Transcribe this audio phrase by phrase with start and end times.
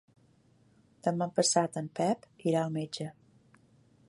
[1.09, 3.11] Demà passat en Pep irà al metge.